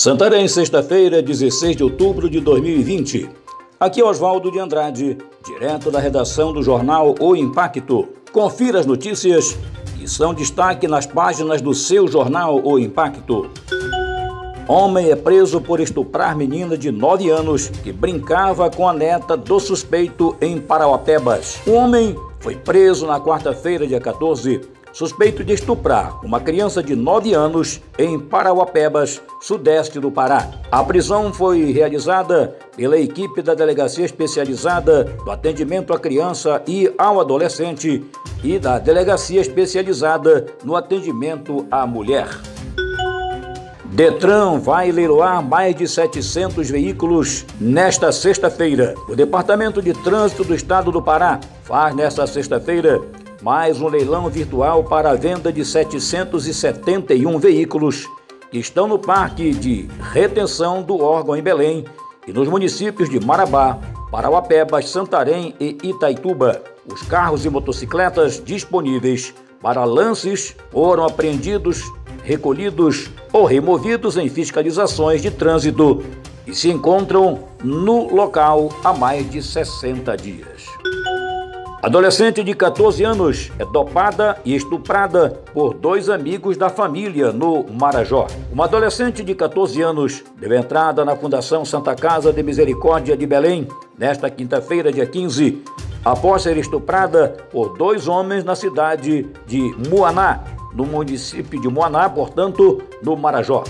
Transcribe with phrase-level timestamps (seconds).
[0.00, 3.28] Santarém, sexta-feira, 16 de outubro de 2020.
[3.78, 8.08] Aqui é Oswaldo de Andrade, direto da redação do jornal O Impacto.
[8.32, 9.58] Confira as notícias
[9.98, 13.50] que são destaque nas páginas do seu jornal O Impacto.
[14.66, 19.60] Homem é preso por estuprar menina de 9 anos que brincava com a neta do
[19.60, 21.60] suspeito em Parauapebas.
[21.66, 24.62] O homem foi preso na quarta-feira, dia 14,
[24.92, 30.48] suspeito de estuprar uma criança de 9 anos em Parauapebas, sudeste do Pará.
[30.70, 37.20] A prisão foi realizada pela equipe da Delegacia Especializada do Atendimento à Criança e ao
[37.20, 38.04] Adolescente
[38.42, 42.28] e da Delegacia Especializada no Atendimento à Mulher.
[43.92, 48.94] Detran vai leiloar mais de 700 veículos nesta sexta-feira.
[49.08, 53.00] O Departamento de Trânsito do Estado do Pará faz nesta sexta-feira
[53.42, 58.06] mais um leilão virtual para a venda de 771 veículos
[58.50, 61.84] que estão no parque de retenção do órgão em Belém
[62.26, 63.78] e nos municípios de Marabá,
[64.10, 66.62] Parauapebas, Santarém e Itaituba.
[66.86, 69.32] Os carros e motocicletas disponíveis
[69.62, 71.84] para lances foram apreendidos,
[72.22, 76.04] recolhidos ou removidos em fiscalizações de trânsito
[76.46, 80.79] e se encontram no local há mais de 60 dias.
[81.82, 88.26] Adolescente de 14 anos é dopada e estuprada por dois amigos da família no Marajó.
[88.52, 93.66] Uma adolescente de 14 anos deu entrada na Fundação Santa Casa de Misericórdia de Belém
[93.96, 95.62] nesta quinta-feira, dia 15,
[96.04, 102.82] após ser estuprada por dois homens na cidade de Muaná, no município de Muaná, portanto,
[103.02, 103.64] no Marajó.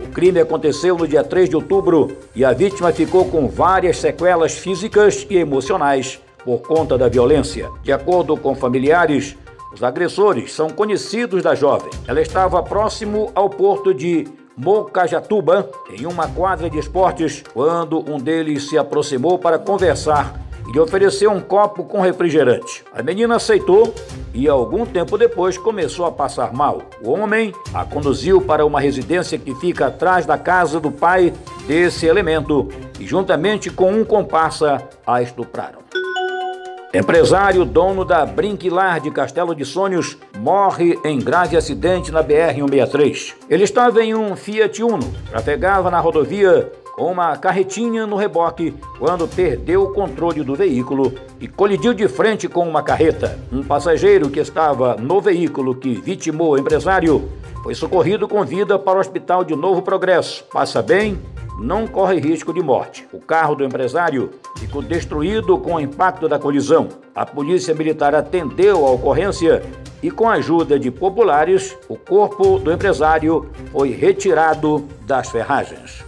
[0.00, 4.54] O crime aconteceu no dia 3 de outubro e a vítima ficou com várias sequelas
[4.54, 7.70] físicas e emocionais por conta da violência.
[7.82, 9.36] De acordo com familiares,
[9.72, 11.90] os agressores são conhecidos da jovem.
[12.06, 18.68] Ela estava próximo ao porto de Mocajatuba, em uma quadra de esportes, quando um deles
[18.68, 22.84] se aproximou para conversar e lhe ofereceu um copo com refrigerante.
[22.92, 23.92] A menina aceitou
[24.32, 26.82] e, algum tempo depois, começou a passar mal.
[27.02, 31.32] O homem a conduziu para uma residência que fica atrás da casa do pai
[31.66, 32.68] desse elemento
[33.00, 35.83] e, juntamente com um comparsa, a estupraram.
[36.94, 43.34] Empresário dono da Brinquilar de Castelo de Sonhos morre em grave acidente na BR-163.
[43.50, 49.26] Ele estava em um Fiat Uno, trafegava na rodovia com uma carretinha no reboque quando
[49.26, 53.40] perdeu o controle do veículo e colidiu de frente com uma carreta.
[53.50, 57.28] Um passageiro que estava no veículo que vitimou o empresário
[57.64, 60.44] foi socorrido com vida para o Hospital de Novo Progresso.
[60.52, 61.18] Passa bem
[61.58, 63.06] não corre risco de morte.
[63.12, 66.88] O carro do empresário ficou destruído com o impacto da colisão.
[67.14, 69.62] A polícia militar atendeu a ocorrência
[70.02, 76.04] e, com a ajuda de populares, o corpo do empresário foi retirado das ferragens.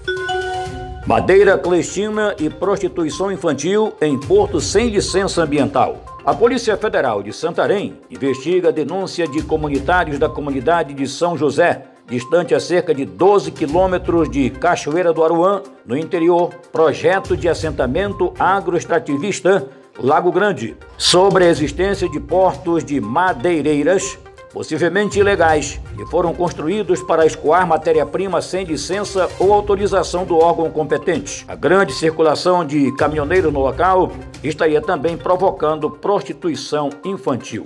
[1.06, 6.00] Madeira clandestina e prostituição infantil em porto sem licença ambiental.
[6.24, 11.84] A Polícia Federal de Santarém investiga a denúncia de comunitários da comunidade de São José
[12.08, 18.32] distante a cerca de 12 quilômetros de Cachoeira do Aruã, no interior, projeto de assentamento
[18.38, 19.68] agroextrativista
[19.98, 24.18] Lago Grande, sobre a existência de portos de madeireiras,
[24.52, 31.44] possivelmente ilegais, que foram construídos para escoar matéria-prima sem licença ou autorização do órgão competente.
[31.48, 34.12] A grande circulação de caminhoneiros no local
[34.42, 37.62] estaria também provocando prostituição infantil.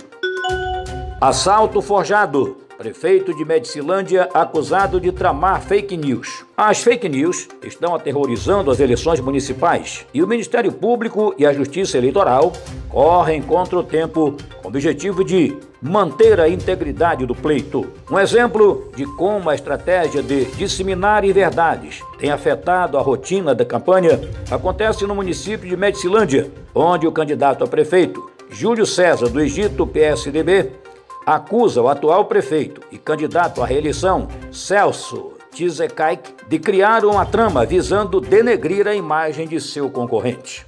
[1.19, 2.57] Assalto forjado.
[2.81, 6.43] Prefeito de Medicilândia acusado de tramar fake news.
[6.57, 11.99] As fake news estão aterrorizando as eleições municipais e o Ministério Público e a Justiça
[11.99, 12.51] Eleitoral
[12.89, 17.85] correm contra o tempo com o objetivo de manter a integridade do pleito.
[18.09, 24.19] Um exemplo de como a estratégia de disseminar inverdades tem afetado a rotina da campanha
[24.49, 30.80] acontece no município de Medicilândia, onde o candidato a prefeito, Júlio César do Egito PSDB,
[31.25, 38.21] acusa o atual prefeito e candidato à reeleição, Celso Tizekaik, de criar uma trama visando
[38.21, 40.65] denegrir a imagem de seu concorrente.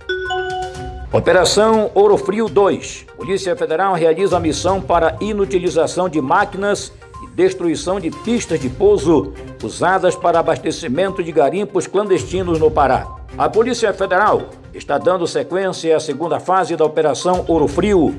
[1.12, 3.06] Operação Ouro Frio 2.
[3.16, 6.92] Polícia Federal realiza missão para inutilização de máquinas
[7.24, 9.32] e destruição de pistas de pouso
[9.64, 13.08] usadas para abastecimento de garimpos clandestinos no Pará.
[13.38, 18.16] A Polícia Federal está dando sequência à segunda fase da Operação Ouro Frio,